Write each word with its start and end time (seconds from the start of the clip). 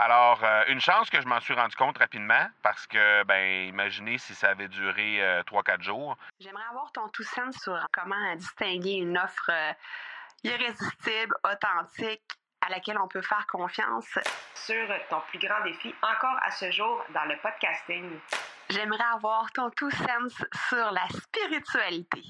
Alors, 0.00 0.44
euh, 0.44 0.62
une 0.68 0.80
chance 0.80 1.10
que 1.10 1.20
je 1.20 1.26
m'en 1.26 1.40
suis 1.40 1.54
rendu 1.54 1.74
compte 1.74 1.98
rapidement 1.98 2.46
parce 2.62 2.86
que, 2.86 3.24
ben, 3.24 3.66
imaginez 3.66 4.16
si 4.16 4.32
ça 4.32 4.50
avait 4.50 4.68
duré 4.68 5.20
euh, 5.20 5.42
3-4 5.42 5.82
jours. 5.82 6.16
J'aimerais 6.38 6.66
avoir 6.70 6.92
ton 6.92 7.08
tout 7.08 7.24
sens 7.24 7.56
sur 7.56 7.76
comment 7.92 8.36
distinguer 8.36 8.92
une 8.92 9.18
offre 9.18 9.50
euh, 9.50 9.72
irrésistible, 10.44 11.34
authentique, 11.42 12.22
à 12.60 12.68
laquelle 12.70 12.96
on 12.98 13.08
peut 13.08 13.22
faire 13.22 13.44
confiance. 13.48 14.06
Sur 14.54 14.86
ton 15.10 15.20
plus 15.30 15.40
grand 15.40 15.64
défi 15.64 15.92
encore 16.00 16.38
à 16.44 16.52
ce 16.52 16.70
jour 16.70 17.04
dans 17.12 17.24
le 17.24 17.36
podcasting. 17.38 18.20
J'aimerais 18.70 19.04
avoir 19.14 19.50
ton 19.50 19.68
tout 19.70 19.90
sens 19.90 20.44
sur 20.68 20.92
la 20.92 21.08
spiritualité. 21.08 22.22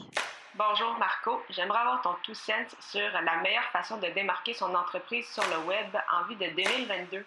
Bonjour 0.54 0.96
Marco, 0.96 1.42
j'aimerais 1.50 1.80
avoir 1.80 2.00
ton 2.00 2.14
tout 2.22 2.34
sens 2.34 2.74
sur 2.80 3.12
la 3.12 3.36
meilleure 3.42 3.70
façon 3.72 3.98
de 3.98 4.06
démarquer 4.08 4.54
son 4.54 4.74
entreprise 4.74 5.28
sur 5.28 5.44
le 5.50 5.58
web 5.66 5.96
en 6.10 6.24
vue 6.24 6.36
de 6.36 6.46
2022. 6.46 7.26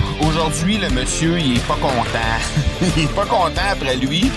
aujourd'hui, 0.27 0.77
le 0.77 0.89
monsieur, 0.89 1.39
il 1.39 1.57
est 1.57 1.67
pas 1.67 1.75
content. 1.75 2.39
il 2.97 3.03
est 3.03 3.15
pas 3.15 3.25
content 3.25 3.61
après 3.71 3.97
lui 3.97 4.31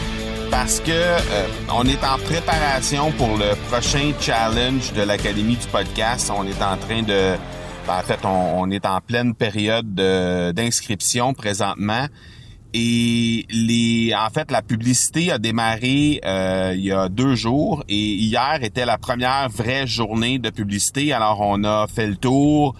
parce 0.50 0.80
que 0.80 0.90
euh, 0.90 1.46
on 1.72 1.84
est 1.84 2.04
en 2.04 2.18
préparation 2.18 3.10
pour 3.12 3.36
le 3.36 3.54
prochain 3.68 4.12
challenge 4.20 4.92
de 4.92 5.02
l'Académie 5.02 5.56
du 5.56 5.66
podcast. 5.66 6.30
On 6.36 6.44
est 6.46 6.62
en 6.62 6.76
train 6.76 7.02
de... 7.02 7.34
ben, 7.86 7.98
en 7.98 8.02
fait, 8.02 8.20
on, 8.24 8.70
est 8.70 8.86
en 8.86 9.00
pleine 9.00 9.34
période 9.34 9.94
de- 9.94 10.52
d'inscription 10.52 11.34
présentement. 11.34 12.06
Et 12.72 13.46
les, 13.50 14.12
en 14.14 14.30
fait, 14.30 14.50
la 14.50 14.62
publicité 14.62 15.30
a 15.30 15.38
démarré 15.38 16.20
euh, 16.24 16.72
il 16.74 16.84
y 16.84 16.92
a 16.92 17.08
deux 17.08 17.36
jours 17.36 17.84
et 17.88 18.14
hier 18.14 18.58
était 18.62 18.84
la 18.84 18.98
première 18.98 19.48
vraie 19.48 19.86
journée 19.86 20.38
de 20.40 20.50
publicité. 20.50 21.12
Alors, 21.12 21.40
on 21.40 21.62
a 21.62 21.86
fait 21.86 22.06
le 22.06 22.16
tour 22.16 22.74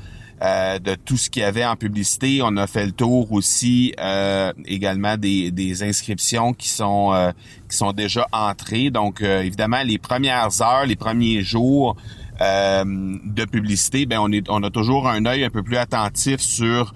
euh, 0.45 0.78
de 0.78 0.95
tout 0.95 1.17
ce 1.17 1.31
qu'il 1.31 1.42
y 1.42 1.45
avait 1.45 1.64
en 1.64 1.77
publicité. 1.77 2.41
On 2.42 2.56
a 2.59 2.67
fait 2.67 2.84
le 2.84 2.92
tour 2.92 3.33
aussi 3.33 3.95
euh, 3.98 4.53
également 4.67 5.17
des, 5.17 5.50
des 5.50 5.83
inscriptions 5.83 6.53
qui 6.53 6.69
sont 6.69 7.12
euh, 7.14 7.33
qui 7.70 7.77
sont 7.77 7.92
déjà 7.92 8.27
entrées. 8.33 8.91
Donc, 8.91 9.22
euh, 9.22 9.42
évidemment, 9.42 9.83
les 9.83 9.98
premières 9.98 10.50
heures, 10.61 10.87
les 10.87 10.97
premiers 10.97 11.42
jours 11.42 11.97
euh, 12.41 12.84
de 12.84 13.45
publicité, 13.45 14.06
ben 14.06 14.19
on 14.20 14.31
est 14.33 14.47
on 14.50 14.62
a 14.62 14.70
toujours 14.70 15.09
un 15.09 15.25
œil 15.25 15.45
un 15.45 15.50
peu 15.50 15.62
plus 15.62 15.78
attentif 15.78 16.41
sur 16.41 16.95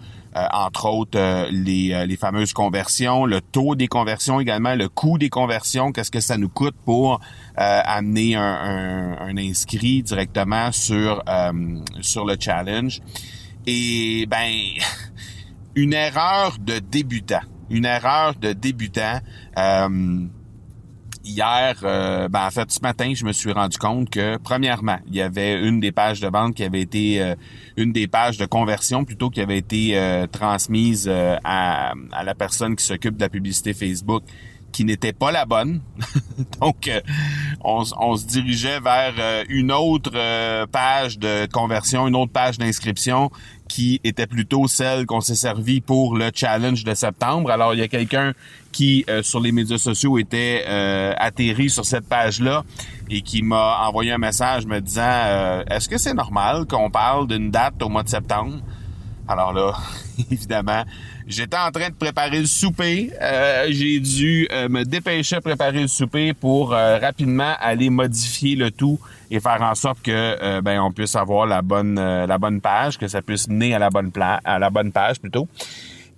entre 0.52 0.86
autres 0.86 1.18
euh, 1.18 1.48
les, 1.50 1.92
euh, 1.92 2.06
les 2.06 2.16
fameuses 2.16 2.52
conversions, 2.52 3.24
le 3.24 3.40
taux 3.40 3.74
des 3.74 3.88
conversions 3.88 4.40
également, 4.40 4.74
le 4.74 4.88
coût 4.88 5.18
des 5.18 5.28
conversions, 5.28 5.92
qu'est-ce 5.92 6.10
que 6.10 6.20
ça 6.20 6.36
nous 6.36 6.48
coûte 6.48 6.74
pour 6.84 7.20
euh, 7.58 7.80
amener 7.84 8.34
un, 8.36 9.36
inscrit 9.36 10.02
directement 10.02 10.72
sur 10.72 11.22
euh, 11.28 11.52
sur 12.00 12.24
le 12.24 12.36
challenge. 12.38 13.00
Et 13.66 14.26
ben 14.26 14.50
une 15.74 15.92
erreur 15.92 16.56
de 16.60 16.78
débutant, 16.78 17.42
une 17.70 17.84
erreur 17.84 18.34
de 18.34 18.52
débutant. 18.52 19.20
euh, 19.58 20.26
hier, 21.28 21.76
euh, 21.84 22.28
ben 22.28 22.46
en 22.46 22.50
fait 22.50 22.70
ce 22.70 22.80
matin, 22.80 23.12
je 23.14 23.24
me 23.24 23.32
suis 23.32 23.52
rendu 23.52 23.78
compte 23.78 24.10
que 24.10 24.36
premièrement, 24.38 24.98
il 25.06 25.16
y 25.16 25.20
avait 25.20 25.60
une 25.60 25.80
des 25.80 25.92
pages 25.92 26.20
de 26.20 26.28
vente 26.28 26.54
qui 26.54 26.64
avait 26.64 26.80
été 26.80 27.22
euh, 27.22 27.34
une 27.76 27.92
des 27.92 28.08
pages 28.08 28.38
de 28.38 28.46
conversion 28.46 29.04
plutôt 29.04 29.30
qui 29.30 29.40
avait 29.40 29.58
été 29.58 29.98
euh, 29.98 30.26
transmise 30.26 31.06
euh, 31.08 31.36
à, 31.44 31.92
à 32.12 32.24
la 32.24 32.34
personne 32.34 32.74
qui 32.76 32.84
s'occupe 32.84 33.16
de 33.16 33.20
la 33.20 33.28
publicité 33.28 33.74
Facebook 33.74 34.22
qui 34.72 34.84
n'était 34.84 35.12
pas 35.12 35.32
la 35.32 35.44
bonne. 35.44 35.80
Donc, 36.60 36.88
euh, 36.88 37.00
on, 37.62 37.84
se 38.16 38.26
dirigeait 38.26 38.80
vers 38.80 39.14
euh, 39.18 39.44
une 39.48 39.72
autre 39.72 40.12
euh, 40.14 40.66
page 40.66 41.18
de 41.18 41.46
conversion, 41.50 42.06
une 42.06 42.16
autre 42.16 42.32
page 42.32 42.58
d'inscription 42.58 43.30
qui 43.68 44.00
était 44.02 44.26
plutôt 44.26 44.66
celle 44.66 45.04
qu'on 45.04 45.20
s'est 45.20 45.34
servi 45.34 45.80
pour 45.80 46.16
le 46.16 46.30
challenge 46.34 46.84
de 46.84 46.94
septembre. 46.94 47.50
Alors, 47.50 47.74
il 47.74 47.80
y 47.80 47.82
a 47.82 47.88
quelqu'un 47.88 48.32
qui, 48.72 49.04
sur 49.22 49.40
les 49.40 49.52
médias 49.52 49.76
sociaux, 49.76 50.16
était 50.16 50.64
atterri 51.18 51.68
sur 51.68 51.84
cette 51.84 52.08
page-là 52.08 52.64
et 53.10 53.20
qui 53.20 53.42
m'a 53.42 53.86
envoyé 53.86 54.12
un 54.12 54.18
message 54.18 54.64
me 54.64 54.80
disant 54.80 55.62
Est-ce 55.68 55.86
que 55.86 55.98
c'est 55.98 56.14
normal 56.14 56.64
qu'on 56.64 56.90
parle 56.90 57.26
d'une 57.28 57.50
date 57.50 57.82
au 57.82 57.90
mois 57.90 58.02
de 58.02 58.08
septembre? 58.08 58.54
Alors 59.28 59.52
là, 59.52 59.74
évidemment, 60.30 60.84
j'étais 61.28 61.56
en 61.56 61.70
train 61.70 61.90
de 61.90 61.94
préparer 61.94 62.40
le 62.40 62.46
souper. 62.46 63.10
Euh, 63.22 63.66
j'ai 63.68 64.00
dû 64.00 64.48
euh, 64.50 64.68
me 64.68 64.82
dépêcher 64.84 65.36
à 65.36 65.40
préparer 65.40 65.82
le 65.82 65.88
souper 65.88 66.32
pour 66.34 66.74
euh, 66.74 66.98
rapidement 66.98 67.54
aller 67.60 67.90
modifier 67.90 68.56
le 68.56 68.70
tout 68.70 68.98
et 69.30 69.38
faire 69.38 69.60
en 69.62 69.74
sorte 69.74 70.00
que 70.02 70.10
euh, 70.10 70.60
ben 70.62 70.80
on 70.80 70.90
puisse 70.90 71.14
avoir 71.14 71.46
la 71.46 71.60
bonne 71.62 71.98
euh, 71.98 72.26
la 72.26 72.38
bonne 72.38 72.60
page, 72.60 72.98
que 72.98 73.06
ça 73.06 73.20
puisse 73.22 73.46
mener 73.46 73.74
à 73.74 73.78
la 73.78 73.90
bonne 73.90 74.10
pla- 74.10 74.40
à 74.44 74.58
la 74.58 74.70
bonne 74.70 74.90
page 74.90 75.20
plutôt. 75.20 75.46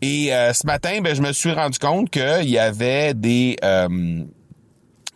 Et 0.00 0.32
euh, 0.32 0.54
ce 0.54 0.66
matin, 0.66 1.00
ben 1.02 1.14
je 1.14 1.20
me 1.20 1.32
suis 1.32 1.52
rendu 1.52 1.78
compte 1.78 2.08
qu'il 2.08 2.48
y 2.48 2.58
avait 2.58 3.12
des 3.12 3.56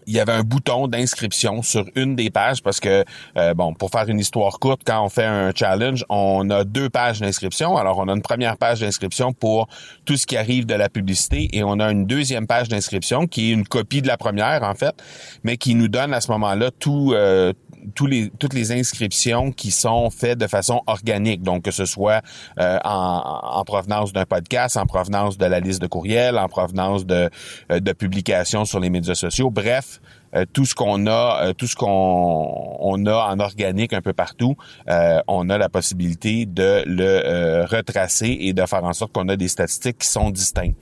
il 0.06 0.14
y 0.14 0.20
avait 0.20 0.32
un 0.32 0.42
bouton 0.42 0.88
d'inscription 0.88 1.62
sur 1.62 1.84
une 1.94 2.16
des 2.16 2.30
pages 2.30 2.62
parce 2.62 2.80
que, 2.80 3.04
euh, 3.36 3.54
bon, 3.54 3.74
pour 3.74 3.90
faire 3.90 4.08
une 4.08 4.18
histoire 4.18 4.58
courte, 4.58 4.82
quand 4.84 5.04
on 5.04 5.08
fait 5.08 5.24
un 5.24 5.52
challenge, 5.54 6.04
on 6.08 6.48
a 6.50 6.64
deux 6.64 6.90
pages 6.90 7.20
d'inscription. 7.20 7.76
Alors, 7.76 7.98
on 7.98 8.08
a 8.08 8.12
une 8.12 8.22
première 8.22 8.56
page 8.56 8.80
d'inscription 8.80 9.32
pour 9.32 9.68
tout 10.04 10.16
ce 10.16 10.26
qui 10.26 10.36
arrive 10.36 10.66
de 10.66 10.74
la 10.74 10.88
publicité 10.88 11.48
et 11.52 11.64
on 11.64 11.80
a 11.80 11.90
une 11.90 12.06
deuxième 12.06 12.46
page 12.46 12.68
d'inscription 12.68 13.26
qui 13.26 13.50
est 13.50 13.52
une 13.52 13.66
copie 13.66 14.02
de 14.02 14.08
la 14.08 14.16
première, 14.16 14.62
en 14.62 14.74
fait, 14.74 14.94
mais 15.42 15.56
qui 15.56 15.74
nous 15.74 15.88
donne 15.88 16.14
à 16.14 16.20
ce 16.20 16.30
moment-là 16.32 16.70
tout... 16.78 17.12
euh, 17.14 17.52
tous 17.94 18.06
les, 18.06 18.30
toutes 18.38 18.54
les 18.54 18.72
inscriptions 18.72 19.52
qui 19.52 19.70
sont 19.70 20.10
faites 20.10 20.38
de 20.38 20.46
façon 20.46 20.82
organique, 20.86 21.42
donc 21.42 21.62
que 21.62 21.70
ce 21.70 21.84
soit 21.84 22.22
euh, 22.58 22.78
en, 22.84 23.40
en 23.60 23.64
provenance 23.64 24.12
d'un 24.12 24.26
podcast, 24.26 24.76
en 24.76 24.86
provenance 24.86 25.38
de 25.38 25.46
la 25.46 25.60
liste 25.60 25.80
de 25.80 25.86
courriels, 25.86 26.38
en 26.38 26.48
provenance 26.48 27.06
de, 27.06 27.30
euh, 27.70 27.80
de 27.80 27.92
publications 27.92 28.64
sur 28.64 28.80
les 28.80 28.90
médias 28.90 29.14
sociaux, 29.14 29.50
bref, 29.50 30.00
euh, 30.34 30.44
tout 30.52 30.64
ce 30.64 30.74
qu'on 30.74 31.06
a, 31.06 31.44
euh, 31.44 31.52
tout 31.52 31.66
ce 31.66 31.76
qu'on 31.76 31.86
on 31.86 33.06
a 33.06 33.32
en 33.32 33.38
organique 33.38 33.92
un 33.92 34.00
peu 34.00 34.12
partout, 34.12 34.56
euh, 34.88 35.20
on 35.28 35.48
a 35.48 35.58
la 35.58 35.68
possibilité 35.68 36.46
de 36.46 36.82
le 36.86 37.04
euh, 37.04 37.66
retracer 37.66 38.36
et 38.40 38.52
de 38.52 38.66
faire 38.66 38.84
en 38.84 38.92
sorte 38.92 39.12
qu'on 39.12 39.28
a 39.28 39.36
des 39.36 39.48
statistiques 39.48 39.98
qui 39.98 40.08
sont 40.08 40.30
distinctes. 40.30 40.76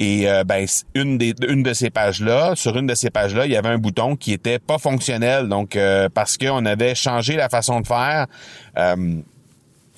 Et 0.00 0.28
euh, 0.28 0.42
ben 0.44 0.66
une 0.94 1.18
des 1.18 1.34
une 1.46 1.62
de 1.62 1.72
ces 1.72 1.90
pages 1.90 2.20
là, 2.20 2.54
sur 2.56 2.76
une 2.76 2.86
de 2.86 2.94
ces 2.94 3.10
pages 3.10 3.34
là, 3.34 3.46
il 3.46 3.52
y 3.52 3.56
avait 3.56 3.68
un 3.68 3.78
bouton 3.78 4.16
qui 4.16 4.32
était 4.32 4.58
pas 4.58 4.78
fonctionnel, 4.78 5.48
donc 5.48 5.76
euh, 5.76 6.08
parce 6.12 6.36
qu'on 6.36 6.66
avait 6.66 6.94
changé 6.94 7.36
la 7.36 7.48
façon 7.48 7.80
de 7.80 7.86
faire. 7.86 8.26
euh, 8.76 9.20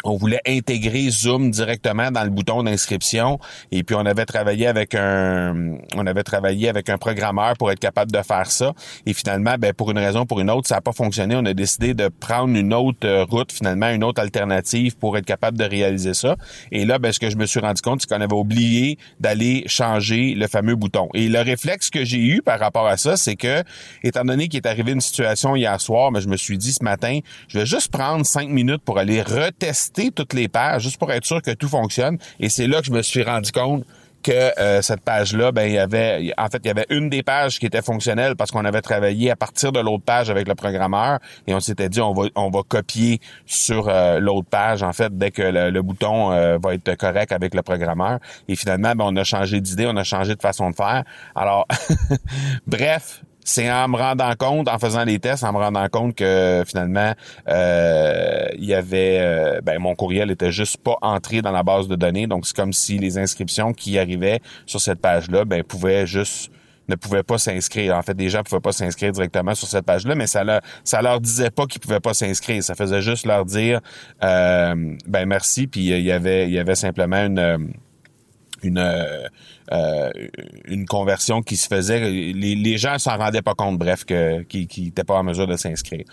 on 0.08 0.16
voulait 0.16 0.40
intégrer 0.46 1.08
Zoom 1.10 1.50
directement 1.50 2.10
dans 2.10 2.24
le 2.24 2.30
bouton 2.30 2.62
d'inscription. 2.62 3.38
Et 3.72 3.82
puis 3.82 3.96
on 3.96 4.06
avait 4.06 4.24
travaillé 4.24 4.66
avec 4.66 4.94
un 4.94 5.76
on 5.94 6.06
avait 6.06 6.22
travaillé 6.22 6.68
avec 6.68 6.88
un 6.88 6.98
programmeur 6.98 7.54
pour 7.56 7.70
être 7.70 7.80
capable 7.80 8.12
de 8.12 8.22
faire 8.22 8.50
ça. 8.50 8.72
Et 9.06 9.14
finalement 9.14 9.56
ben 9.58 9.72
pour 9.72 9.90
une 9.90 9.98
raison 9.98 10.20
ou 10.20 10.26
pour 10.26 10.40
une 10.40 10.50
autre 10.50 10.68
ça 10.68 10.76
n'a 10.76 10.80
pas 10.80 10.92
fonctionné. 10.92 11.34
On 11.36 11.44
a 11.44 11.54
décidé 11.54 11.94
de 11.94 12.08
prendre 12.08 12.56
une 12.56 12.72
autre 12.72 13.06
euh, 13.06 13.24
route 13.24 13.52
finalement 13.52 13.88
une 13.88 14.04
autre 14.04 14.20
alternative 14.20 14.96
pour 14.96 15.16
être 15.16 15.26
capable 15.26 15.58
de 15.58 15.64
réaliser 15.64 16.14
ça. 16.14 16.36
Et 16.72 16.84
là 16.84 16.98
ben 16.98 17.12
ce 17.12 17.20
que 17.20 17.30
je 17.30 17.36
me 17.36 17.46
suis 17.46 17.60
rendu 17.60 17.82
compte 17.82 18.02
c'est 18.02 18.08
qu'on 18.08 18.20
avait 18.20 18.34
oublié 18.34 18.98
d'aller 19.20 19.64
changer 19.66 20.34
le 20.34 20.46
fameux 20.46 20.76
bouton. 20.76 21.08
Et 21.14 21.28
le 21.28 21.40
réflexe 21.40 21.90
que 21.90 22.04
j'ai 22.04 22.18
eu 22.18 22.42
par 22.42 22.60
rapport 22.60 22.86
à 22.86 22.96
ça 22.96 23.16
c'est 23.16 23.36
que 23.36 23.62
étant 24.02 24.24
donné 24.24 24.48
qu'il 24.48 24.58
est 24.58 24.68
arrivé 24.68 24.92
une 24.92 25.00
situation 25.00 25.56
hier 25.56 25.80
soir 25.80 26.12
mais 26.12 26.20
je 26.20 26.28
me 26.28 26.36
suis 26.36 26.58
dit 26.58 26.72
ce 26.72 26.84
matin 26.84 27.18
je 27.48 27.58
vais 27.58 27.66
juste 27.66 27.90
prendre 27.90 28.24
cinq 28.24 28.48
minutes 28.48 28.82
pour 28.84 28.98
aller 28.98 29.22
retester 29.22 29.95
toutes 30.14 30.34
les 30.34 30.48
pages 30.48 30.82
juste 30.82 30.98
pour 30.98 31.12
être 31.12 31.24
sûr 31.24 31.42
que 31.42 31.52
tout 31.52 31.68
fonctionne. 31.68 32.18
Et 32.40 32.48
c'est 32.48 32.66
là 32.66 32.80
que 32.80 32.86
je 32.86 32.92
me 32.92 33.02
suis 33.02 33.22
rendu 33.22 33.52
compte 33.52 33.84
que 34.22 34.58
euh, 34.58 34.82
cette 34.82 35.02
page-là, 35.02 35.52
ben 35.52 35.68
il 35.68 35.74
y 35.74 35.78
avait, 35.78 36.32
en 36.36 36.48
fait, 36.48 36.60
il 36.64 36.66
y 36.66 36.70
avait 36.70 36.86
une 36.90 37.08
des 37.08 37.22
pages 37.22 37.60
qui 37.60 37.66
était 37.66 37.82
fonctionnelle 37.82 38.34
parce 38.34 38.50
qu'on 38.50 38.64
avait 38.64 38.82
travaillé 38.82 39.30
à 39.30 39.36
partir 39.36 39.70
de 39.70 39.78
l'autre 39.78 40.02
page 40.04 40.30
avec 40.30 40.48
le 40.48 40.56
programmeur 40.56 41.20
et 41.46 41.54
on 41.54 41.60
s'était 41.60 41.88
dit 41.88 42.00
on 42.00 42.12
va 42.12 42.24
on 42.34 42.50
va 42.50 42.62
copier 42.66 43.20
sur 43.46 43.88
euh, 43.88 44.18
l'autre 44.18 44.48
page 44.48 44.82
en 44.82 44.92
fait 44.92 45.16
dès 45.16 45.30
que 45.30 45.42
le, 45.42 45.70
le 45.70 45.82
bouton 45.82 46.32
euh, 46.32 46.58
va 46.60 46.74
être 46.74 46.96
correct 46.96 47.30
avec 47.30 47.54
le 47.54 47.62
programmeur. 47.62 48.18
Et 48.48 48.56
finalement, 48.56 48.94
ben, 48.96 49.04
on 49.06 49.16
a 49.16 49.24
changé 49.24 49.60
d'idée, 49.60 49.86
on 49.86 49.96
a 49.96 50.04
changé 50.04 50.34
de 50.34 50.42
façon 50.42 50.70
de 50.70 50.74
faire. 50.74 51.04
Alors, 51.36 51.66
bref, 52.66 53.22
c'est 53.46 53.70
en 53.70 53.86
me 53.86 53.96
rendant 53.96 54.34
compte, 54.34 54.68
en 54.68 54.78
faisant 54.78 55.04
les 55.04 55.20
tests, 55.20 55.44
en 55.44 55.52
me 55.52 55.58
rendant 55.58 55.88
compte 55.88 56.16
que 56.16 56.64
finalement, 56.66 57.14
euh, 57.48 58.48
il 58.58 58.64
y 58.64 58.74
avait, 58.74 59.18
euh, 59.20 59.60
ben, 59.62 59.78
mon 59.78 59.94
courriel 59.94 60.32
était 60.32 60.50
juste 60.50 60.78
pas 60.78 60.96
entré 61.00 61.42
dans 61.42 61.52
la 61.52 61.62
base 61.62 61.86
de 61.86 61.94
données. 61.94 62.26
Donc, 62.26 62.44
c'est 62.44 62.56
comme 62.56 62.72
si 62.72 62.98
les 62.98 63.18
inscriptions 63.18 63.72
qui 63.72 64.00
arrivaient 64.00 64.40
sur 64.66 64.80
cette 64.80 65.00
page-là, 65.00 65.44
ben, 65.44 65.62
pouvaient 65.62 66.08
juste 66.08 66.50
ne 66.88 66.96
pouvaient 66.96 67.22
pas 67.22 67.38
s'inscrire. 67.38 67.96
En 67.96 68.02
fait, 68.02 68.14
des 68.14 68.30
gens 68.30 68.42
pouvaient 68.42 68.60
pas 68.60 68.72
s'inscrire 68.72 69.12
directement 69.12 69.54
sur 69.54 69.68
cette 69.68 69.84
page-là, 69.84 70.14
mais 70.16 70.26
ça 70.26 70.44
leur, 70.44 70.60
ça 70.84 71.02
leur 71.02 71.20
disait 71.20 71.50
pas 71.50 71.66
qu'ils 71.66 71.80
pouvaient 71.80 72.00
pas 72.00 72.14
s'inscrire. 72.14 72.62
Ça 72.62 72.74
faisait 72.74 73.02
juste 73.02 73.26
leur 73.26 73.44
dire, 73.44 73.80
euh, 74.24 74.96
ben 75.06 75.26
merci. 75.26 75.68
Puis 75.68 75.86
il 75.86 76.00
y 76.00 76.12
avait, 76.12 76.46
il 76.46 76.52
y 76.52 76.58
avait 76.58 76.76
simplement 76.76 77.24
une 77.24 77.72
une 78.62 78.78
euh, 78.78 80.10
une 80.64 80.86
conversion 80.86 81.42
qui 81.42 81.56
se 81.56 81.66
faisait. 81.66 82.00
Les, 82.10 82.54
les 82.54 82.78
gens 82.78 82.98
s'en 82.98 83.16
rendaient 83.16 83.42
pas 83.42 83.54
compte, 83.54 83.78
bref, 83.78 84.04
que 84.04 84.42
qui 84.42 84.68
n'étaient 84.78 85.04
pas 85.04 85.14
en 85.14 85.24
mesure 85.24 85.46
de 85.46 85.56
s'inscrire. 85.56 86.04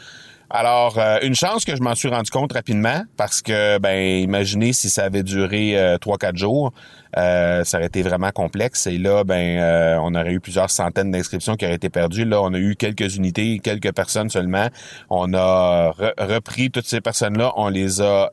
Alors, 0.56 1.00
euh, 1.00 1.18
une 1.24 1.34
chance 1.34 1.66
que 1.66 1.76
je 1.76 1.82
m'en 1.82 1.96
suis 1.96 2.10
rendu 2.10 2.30
compte 2.30 2.54
rapidement 2.54 3.02
parce 3.18 3.42
que, 3.42 3.80
ben, 3.80 4.22
imaginez 4.22 4.72
si 4.72 4.88
ça 4.88 5.06
avait 5.06 5.24
duré 5.24 5.76
euh, 5.76 5.98
trois, 5.98 6.20
quatre 6.20 6.38
jours, 6.38 6.72
euh, 7.18 7.64
ça 7.64 7.78
aurait 7.78 7.88
été 7.88 8.04
vraiment 8.04 8.30
complexe. 8.30 8.86
Et 8.86 9.00
là, 9.00 9.24
ben, 9.24 9.98
on 10.04 10.14
aurait 10.14 10.34
eu 10.34 10.40
plusieurs 10.40 10.70
centaines 10.70 11.10
d'inscriptions 11.10 11.56
qui 11.56 11.66
auraient 11.66 11.74
été 11.74 11.90
perdues. 11.90 12.26
Là, 12.26 12.40
on 12.40 12.54
a 12.54 12.60
eu 12.60 12.76
quelques 12.76 13.16
unités, 13.16 13.60
quelques 13.64 13.94
personnes 13.94 14.30
seulement. 14.30 14.68
On 15.10 15.34
a 15.34 15.92
repris 16.20 16.70
toutes 16.70 16.86
ces 16.86 17.02
personnes-là, 17.02 17.54
on 17.56 17.70
les 17.70 18.02
a, 18.02 18.30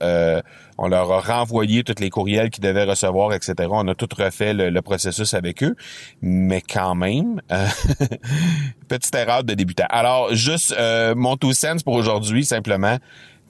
on 0.80 0.88
leur 0.88 1.12
a 1.12 1.20
renvoyé 1.20 1.84
tous 1.84 2.00
les 2.00 2.10
courriels 2.10 2.50
qu'ils 2.50 2.64
devaient 2.64 2.84
recevoir, 2.84 3.32
etc. 3.32 3.68
On 3.70 3.86
a 3.86 3.94
tout 3.94 4.08
refait 4.18 4.54
le, 4.54 4.80
processus 4.82 5.34
avec 5.34 5.62
eux, 5.62 5.76
mais 6.22 6.62
quand 6.62 6.94
même, 6.94 7.40
petite 8.88 9.14
erreur 9.14 9.44
de 9.44 9.54
débutant. 9.54 9.86
Alors, 9.90 10.34
juste 10.34 10.74
mon 11.14 11.36
two 11.36 11.52
cents 11.52 11.76
pour 11.84 11.94
aujourd'hui 11.94 12.44
simplement, 12.44 12.96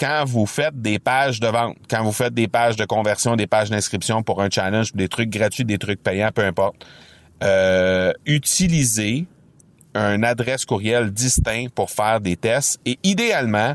quand 0.00 0.24
vous 0.26 0.46
faites 0.46 0.80
des 0.80 0.98
pages 0.98 1.40
de 1.40 1.46
vente, 1.46 1.76
quand 1.88 2.02
vous 2.02 2.12
faites 2.12 2.32
des 2.32 2.48
pages 2.48 2.76
de 2.76 2.86
conversion, 2.86 3.36
des 3.36 3.46
pages 3.46 3.68
d'inscription 3.68 4.22
pour 4.22 4.40
un 4.40 4.48
challenge, 4.48 4.94
des 4.94 5.08
trucs 5.08 5.28
gratuits, 5.28 5.66
des 5.66 5.76
trucs 5.76 6.02
payants, 6.02 6.30
peu 6.34 6.42
importe, 6.42 6.86
euh, 7.44 8.12
utilisez 8.24 9.26
un 9.94 10.22
adresse 10.22 10.64
courriel 10.64 11.10
distinct 11.10 11.68
pour 11.74 11.90
faire 11.90 12.20
des 12.20 12.36
tests 12.36 12.80
et 12.86 12.98
idéalement, 13.02 13.74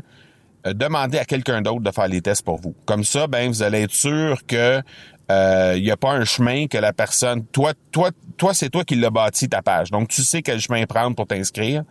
demandez 0.72 1.18
à 1.18 1.24
quelqu'un 1.24 1.62
d'autre 1.62 1.80
de 1.80 1.90
faire 1.90 2.08
les 2.08 2.20
tests 2.20 2.44
pour 2.44 2.60
vous. 2.60 2.74
Comme 2.84 3.04
ça, 3.04 3.26
ben 3.26 3.48
vous 3.48 3.62
allez 3.62 3.82
être 3.82 3.94
sûr 3.94 4.44
que 4.46 4.82
il 5.28 5.32
euh, 5.32 5.80
n'y 5.80 5.90
a 5.90 5.96
pas 5.96 6.12
un 6.12 6.24
chemin 6.24 6.68
que 6.68 6.78
la 6.78 6.92
personne, 6.92 7.44
toi, 7.46 7.72
toi, 7.90 8.10
toi, 8.36 8.54
c'est 8.54 8.70
toi 8.70 8.84
qui 8.84 8.94
l'as 8.94 9.10
bâti 9.10 9.48
ta 9.48 9.60
page. 9.60 9.90
Donc, 9.90 10.08
tu 10.08 10.22
sais 10.22 10.40
quel 10.40 10.60
chemin 10.60 10.86
prendre 10.86 11.16
pour 11.16 11.26
t'inscrire. 11.26 11.82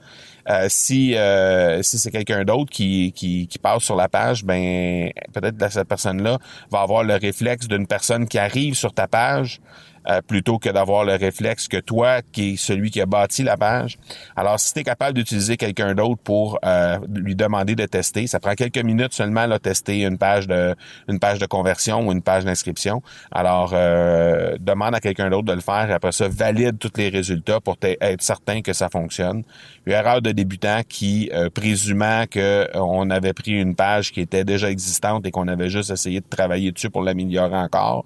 Euh, 0.50 0.68
si 0.70 1.16
euh, 1.16 1.82
si 1.82 1.98
c'est 1.98 2.12
quelqu'un 2.12 2.44
d'autre 2.44 2.72
qui, 2.72 3.12
qui, 3.14 3.48
qui 3.48 3.58
passe 3.58 3.84
sur 3.84 3.96
la 3.96 4.08
page, 4.08 4.44
ben 4.44 5.12
peut-être 5.34 5.58
que 5.58 5.70
cette 5.70 5.88
personne-là 5.88 6.38
va 6.72 6.82
avoir 6.82 7.04
le 7.04 7.16
réflexe 7.16 7.68
d'une 7.68 7.88
personne 7.88 8.28
qui 8.28 8.38
arrive 8.38 8.76
sur 8.76 8.94
ta 8.94 9.08
page 9.08 9.60
euh, 10.08 10.22
plutôt 10.22 10.60
que 10.60 10.70
d'avoir 10.70 11.04
le 11.04 11.16
réflexe 11.16 11.68
que 11.68 11.78
toi, 11.78 12.22
qui 12.22 12.54
est 12.54 12.56
celui 12.58 12.92
qui 12.92 13.02
a 13.02 13.08
bâti 13.08 13.42
la 13.42 13.58
page. 13.58 13.98
Alors, 14.36 14.60
si 14.60 14.72
tu 14.72 14.82
es 14.82 14.84
capable 14.84 15.16
d'utiliser 15.16 15.58
quelqu'un 15.58 15.96
d'autre 15.96 16.22
pour 16.24 16.60
euh, 16.64 17.00
lui 17.12 17.36
demander 17.36 17.74
de 17.74 17.86
tester, 17.88 18.28
ça 18.28 18.40
prend 18.40 18.54
quelques 18.54 18.78
minutes 18.78 19.14
seulement 19.14 19.48
là, 19.48 19.58
tester 19.58 20.04
une 20.04 20.20
page 20.20 20.48
de 20.48 20.76
une 21.08 21.20
page 21.20 21.40
de 21.40 21.48
conversion 21.48 22.08
ou 22.08 22.12
une 22.12 22.22
page 22.22 22.46
d'inscription. 22.46 23.02
Alors, 23.32 23.72
euh, 23.74 24.58
demande 24.60 24.94
à 24.94 25.00
quelqu'un 25.00 25.32
d'autre 25.32 25.46
de 25.46 25.54
le 25.54 25.62
faire 25.62 25.90
et 25.90 25.94
après 25.94 26.12
ça, 26.12 26.28
valide 26.28 26.78
tous 26.78 26.92
les 26.98 27.10
résultats 27.10 27.60
pour 27.60 27.76
être 27.82 28.22
certain 28.22 28.62
que 28.62 28.74
ça 28.74 28.90
fonctionne. 28.90 29.42
Une 29.88 30.20
de 30.22 30.32
débutant 30.36 30.82
qui, 30.88 31.32
présumant 31.54 32.26
que 32.30 32.68
on 32.76 33.10
avait 33.10 33.34
pris 33.34 33.52
une 33.52 33.76
page 33.76 34.12
qui 34.12 34.22
était 34.22 34.44
déjà 34.44 34.70
existante 34.70 35.26
et 35.26 35.32
qu'on 35.32 35.48
avait 35.48 35.70
juste 35.70 35.90
essayé 35.90 36.20
de 36.20 36.26
travailler 36.30 36.72
dessus 36.72 36.90
pour 36.90 37.02
l'améliorer 37.02 37.58
encore, 37.58 38.06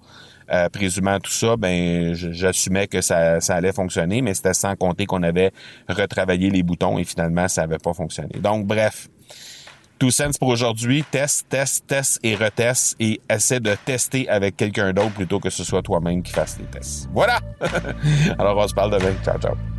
euh, 0.51 0.67
présumant 0.69 1.19
tout 1.19 1.31
ça, 1.31 1.57
ben 1.57 2.13
j'assumais 2.15 2.87
que 2.87 3.01
ça, 3.01 3.39
ça 3.39 3.55
allait 3.55 3.71
fonctionner, 3.71 4.23
mais 4.23 4.33
c'était 4.33 4.55
sans 4.55 4.75
compter 4.75 5.05
qu'on 5.05 5.21
avait 5.21 5.51
retravaillé 5.87 6.49
les 6.49 6.63
boutons 6.63 6.97
et 6.97 7.03
finalement 7.03 7.47
ça 7.47 7.61
n'avait 7.61 7.77
pas 7.77 7.93
fonctionné. 7.93 8.39
Donc 8.39 8.65
bref, 8.65 9.09
tout 9.99 10.09
sens 10.09 10.39
pour 10.39 10.47
aujourd'hui, 10.47 11.03
test, 11.11 11.47
test, 11.49 11.85
test 11.85 12.19
et 12.23 12.35
retest 12.35 12.95
et 12.99 13.21
essaie 13.29 13.59
de 13.59 13.75
tester 13.85 14.27
avec 14.27 14.57
quelqu'un 14.57 14.91
d'autre 14.91 15.11
plutôt 15.11 15.39
que 15.39 15.51
ce 15.51 15.63
soit 15.63 15.83
toi-même 15.83 16.23
qui 16.23 16.31
fasse 16.31 16.57
les 16.57 16.65
tests. 16.65 17.09
Voilà. 17.13 17.39
Alors 18.39 18.57
on 18.57 18.67
se 18.67 18.73
parle 18.73 18.97
demain. 18.97 19.13
Ciao 19.23 19.37
ciao. 19.37 19.78